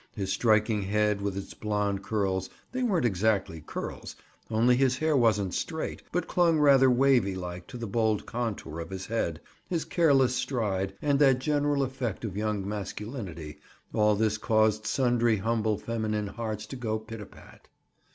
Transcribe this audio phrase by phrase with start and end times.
[0.15, 4.15] His striking head with its blond curls—they weren't exactly curls,
[4.49, 8.89] only his hair wasn't straight, but clung rather wavy like to the bold contour of
[8.89, 15.77] his head—his careless stride, and that general effect of young masculinity—all this caused sundry humble
[15.77, 17.67] feminine hearts to go pit a pat.